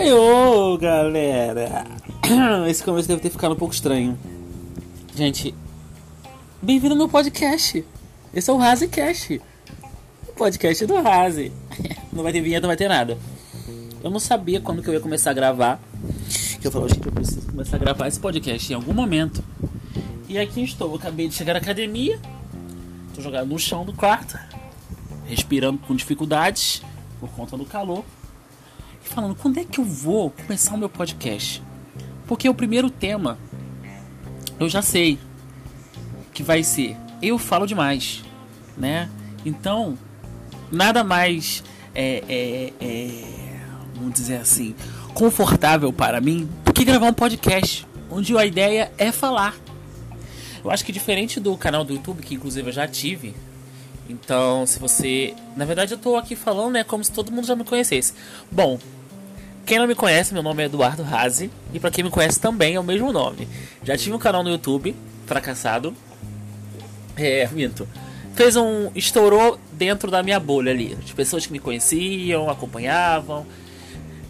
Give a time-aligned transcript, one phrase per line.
[0.00, 1.84] Ei, ô, galera!
[2.66, 4.18] Esse começo deve ter ficado um pouco estranho.
[5.14, 5.54] Gente,
[6.62, 7.84] bem-vindo ao meu podcast.
[8.32, 9.42] Esse é o Razecast.
[10.26, 11.52] O podcast do Raze.
[12.10, 13.18] Não vai ter vinheta, não vai ter nada.
[14.02, 15.78] Eu não sabia quando que eu ia começar a gravar.
[16.58, 19.44] Que eu falei, gente, eu preciso começar a gravar esse podcast em algum momento.
[20.30, 22.18] E aqui estou, eu acabei de chegar à academia.
[23.14, 24.38] Tô jogado no chão do quarto.
[25.26, 26.82] Respirando com dificuldades
[27.20, 28.02] por conta do calor
[29.10, 31.62] falando quando é que eu vou começar o meu podcast.
[32.26, 33.38] Porque o primeiro tema
[34.58, 35.18] eu já sei
[36.32, 38.22] que vai ser eu falo demais,
[38.76, 39.10] né?
[39.44, 39.98] Então
[40.70, 43.60] nada mais é, é, é
[43.94, 44.74] vamos dizer assim
[45.12, 49.56] confortável para mim do que gravar um podcast onde a ideia é falar.
[50.62, 53.34] Eu acho que diferente do canal do YouTube que inclusive eu já tive,
[54.10, 55.34] então, se você.
[55.56, 56.82] Na verdade, eu tô aqui falando, né?
[56.82, 58.12] Como se todo mundo já me conhecesse.
[58.50, 58.76] Bom,
[59.70, 61.48] quem não me conhece, meu nome é Eduardo Razi.
[61.72, 63.46] E para quem me conhece também é o mesmo nome.
[63.84, 65.94] Já tive um canal no YouTube, fracassado.
[67.16, 67.86] É, minto.
[68.34, 68.90] Fez um.
[68.96, 70.98] estourou dentro da minha bolha ali.
[71.00, 73.46] As pessoas que me conheciam, acompanhavam.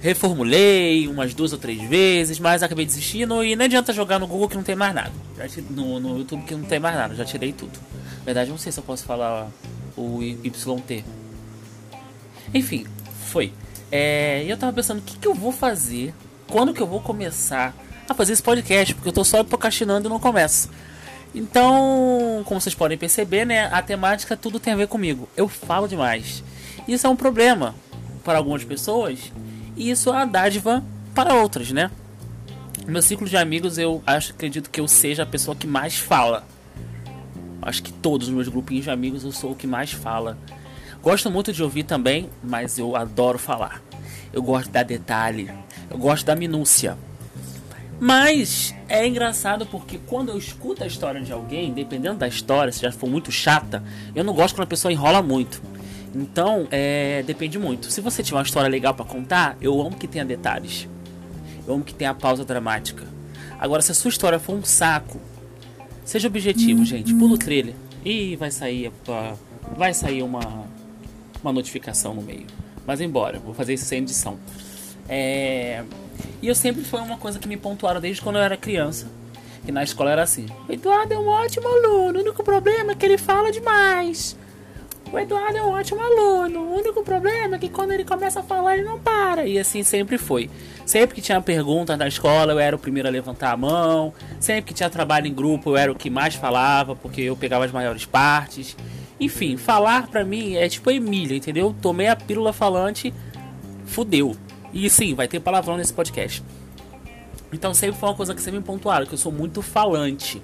[0.00, 4.48] Reformulei umas duas ou três vezes, mas acabei desistindo e não adianta jogar no Google
[4.48, 5.12] que não tem mais nada.
[5.70, 7.78] No, no YouTube que não tem mais nada, já tirei tudo.
[7.92, 9.48] Na verdade, não sei se eu posso falar
[9.96, 11.04] o YT.
[12.52, 12.84] Enfim,
[13.26, 13.52] foi.
[13.90, 16.14] É, eu tava pensando, o que, que eu vou fazer?
[16.50, 17.74] Quando que eu vou começar
[18.08, 18.94] a fazer esse podcast?
[18.94, 20.70] Porque eu tô só procrastinando e não começo.
[21.34, 25.28] Então, como vocês podem perceber, né, a temática tudo tem a ver comigo.
[25.36, 26.42] Eu falo demais.
[26.86, 27.74] Isso é um problema
[28.24, 29.32] para algumas pessoas
[29.76, 30.82] e isso é uma dádiva
[31.14, 31.90] para outras, né?
[32.86, 35.96] No meu ciclo de amigos, eu acho, acredito que eu seja a pessoa que mais
[35.96, 36.46] fala.
[37.60, 40.38] Acho que todos os meus grupinhos de amigos eu sou o que mais fala.
[41.02, 43.82] Gosto muito de ouvir também, mas eu adoro falar.
[44.32, 45.50] Eu gosto de dar detalhe,
[45.90, 46.98] eu gosto da minúcia.
[48.00, 52.82] Mas é engraçado porque quando eu escuto a história de alguém, dependendo da história, se
[52.82, 53.82] já for muito chata,
[54.14, 55.60] eu não gosto quando a pessoa enrola muito.
[56.14, 57.90] Então, é, depende muito.
[57.90, 60.88] Se você tiver uma história legal para contar, eu amo que tenha detalhes.
[61.66, 63.04] Eu amo que tenha pausa dramática.
[63.58, 65.20] Agora, se a sua história for um saco,
[66.04, 67.12] seja objetivo, gente.
[67.14, 67.74] Pula o trailer.
[68.04, 68.92] E vai sair,
[69.76, 70.66] vai sair uma
[71.42, 72.46] uma notificação no meio.
[72.86, 74.38] Mas embora, vou fazer isso sem edição.
[75.08, 75.82] É...
[76.40, 79.06] E eu sempre foi uma coisa que me pontuaram desde quando eu era criança.
[79.64, 82.94] Que na escola era assim: o Eduardo é um ótimo aluno, o único problema é
[82.94, 84.36] que ele fala demais.
[85.10, 88.42] O Eduardo é um ótimo aluno, o único problema é que quando ele começa a
[88.42, 89.46] falar ele não para.
[89.46, 90.50] E assim sempre foi.
[90.84, 94.12] Sempre que tinha pergunta na escola, eu era o primeiro a levantar a mão.
[94.38, 97.64] Sempre que tinha trabalho em grupo, eu era o que mais falava, porque eu pegava
[97.64, 98.76] as maiores partes.
[99.20, 101.74] Enfim, falar pra mim é tipo Emília, entendeu?
[101.82, 103.12] Tomei a pílula falante,
[103.84, 104.36] fudeu.
[104.72, 106.42] E sim, vai ter palavrão nesse podcast.
[107.52, 110.42] Então sempre foi uma coisa que sempre me pontuaram, que eu sou muito falante.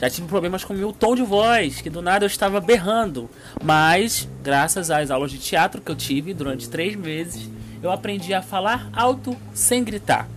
[0.00, 3.30] Já tive problemas com o meu tom de voz, que do nada eu estava berrando.
[3.62, 7.48] Mas, graças às aulas de teatro que eu tive durante três meses,
[7.80, 10.28] eu aprendi a falar alto sem gritar.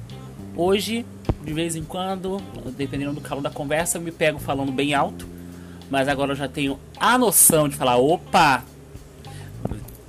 [0.55, 1.03] Hoje,
[1.43, 2.39] de vez em quando,
[2.77, 5.34] dependendo do calor da conversa, eu me pego falando bem alto
[5.89, 8.63] mas agora eu já tenho a noção de falar, opa,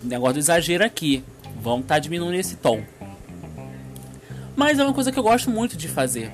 [0.02, 1.22] negócio do exagero aqui.
[1.60, 2.82] Vamos estar tá diminuindo esse tom.
[4.54, 6.32] Mas é uma coisa que eu gosto muito de fazer.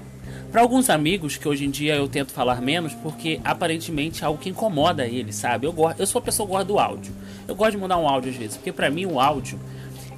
[0.50, 4.38] Para alguns amigos que hoje em dia eu tento falar menos, porque aparentemente é algo
[4.38, 5.66] que incomoda eles, sabe?
[5.66, 7.12] Eu, gosto, eu sou a pessoa que gosta do áudio.
[7.48, 9.58] Eu gosto de mudar um áudio às vezes, porque para mim o áudio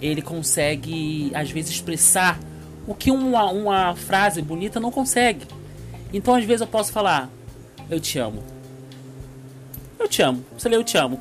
[0.03, 2.39] ele consegue às vezes expressar
[2.87, 5.47] o que uma, uma frase bonita não consegue.
[6.13, 7.31] Então às vezes eu posso falar,
[7.89, 8.54] eu te amo
[10.15, 10.45] te amo.
[10.57, 11.19] Você lê eu te amo.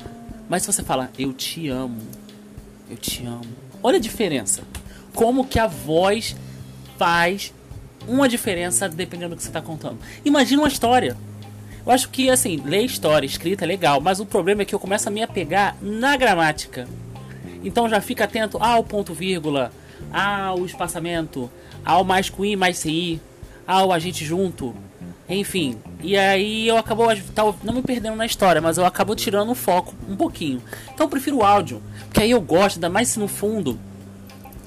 [0.48, 2.00] Mas se você fala eu te amo,
[2.88, 3.44] eu te amo.
[3.82, 4.62] Olha a diferença.
[5.14, 6.36] Como que a voz
[6.96, 7.52] faz
[8.06, 9.98] uma diferença dependendo do que você está contando.
[10.24, 11.16] Imagina uma história.
[11.84, 14.78] Eu acho que assim, ler história escrita é legal, mas o problema é que eu
[14.78, 16.86] começo a me apegar na gramática.
[17.64, 19.72] Então já fica atento ao ponto vírgula,
[20.12, 21.50] ao espaçamento,
[21.84, 23.20] ao mais com i mais ci,
[23.66, 24.74] ao a gente junto,
[25.28, 27.04] enfim, e aí eu acabo
[27.62, 30.62] não me perdendo na história, mas eu acabo tirando o foco um pouquinho.
[30.92, 33.78] Então eu prefiro o áudio, porque aí eu gosto, ainda mais se no fundo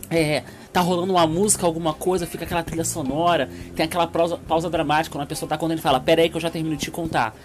[0.10, 0.44] é,
[0.74, 5.13] tá rolando uma música, alguma coisa, fica aquela trilha sonora, tem aquela pausa, pausa dramática
[5.13, 6.92] quando a pessoa tá contando e fala, pera aí que eu já termino de te
[6.92, 7.36] contar.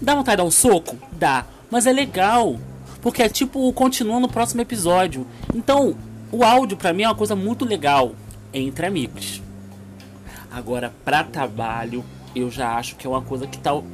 [0.00, 0.96] Dá vontade de dar um soco?
[1.12, 1.46] Dá.
[1.70, 2.58] Mas é legal.
[3.00, 5.26] Porque é tipo, continua no próximo episódio.
[5.54, 5.96] Então,
[6.32, 8.12] o áudio para mim é uma coisa muito legal
[8.52, 9.40] entre amigos.
[10.50, 12.04] Agora, pra trabalho,
[12.36, 13.82] eu já acho que é uma coisa que tal.
[13.82, 13.88] Tá...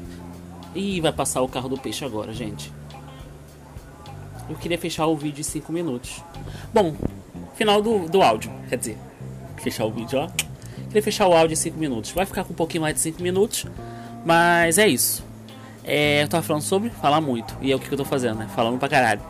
[0.74, 2.72] Ih, vai passar o carro do peixe agora, gente.
[4.48, 6.22] Eu queria fechar o vídeo em 5 minutos.
[6.74, 6.94] Bom,
[7.54, 8.98] final do, do áudio, quer dizer.
[9.62, 10.28] fechar o vídeo, ó.
[10.86, 12.10] Queria fechar o áudio em 5 minutos.
[12.10, 13.66] Vai ficar com um pouquinho mais de 5 minutos,
[14.24, 15.24] mas é isso.
[15.84, 18.48] É, eu tava falando sobre falar muito, e é o que eu tô fazendo, né?
[18.54, 19.20] Falando pra caralho.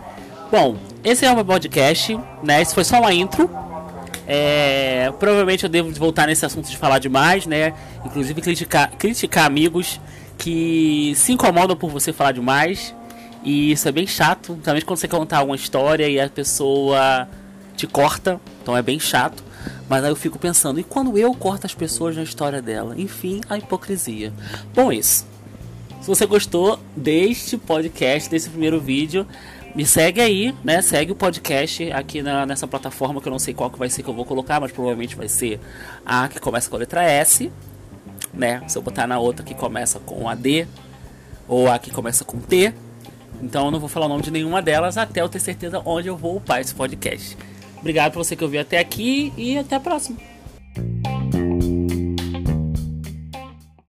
[0.50, 2.60] Bom, esse é o meu podcast, né?
[2.60, 3.48] Esse foi só uma intro.
[4.26, 7.74] É, provavelmente eu devo voltar nesse assunto de falar demais, né?
[8.04, 10.00] Inclusive criticar, criticar amigos
[10.38, 12.94] que se incomodam por você falar demais.
[13.44, 17.28] E isso é bem chato, principalmente quando você contar alguma história e a pessoa
[17.76, 18.40] te corta.
[18.62, 19.42] Então é bem chato.
[19.88, 22.94] Mas aí eu fico pensando, e quando eu corto as pessoas na história dela?
[22.96, 24.32] Enfim, a hipocrisia.
[24.74, 25.26] Bom, isso.
[26.00, 29.26] Se você gostou deste podcast, desse primeiro vídeo,
[29.74, 30.82] me segue aí, né?
[30.82, 34.02] Segue o podcast aqui na, nessa plataforma que eu não sei qual que vai ser
[34.02, 35.58] que eu vou colocar, mas provavelmente vai ser
[36.04, 37.50] a que começa com a letra S,
[38.32, 38.62] né?
[38.68, 40.66] Se eu botar na outra que começa com a D
[41.48, 42.72] ou a que começa com T,
[43.42, 46.08] então eu não vou falar o nome de nenhuma delas até eu ter certeza onde
[46.08, 47.36] eu vou upar esse podcast.
[47.78, 50.31] Obrigado por você que ouviu até aqui e até a próxima.